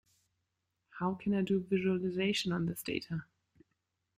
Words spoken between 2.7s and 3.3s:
data?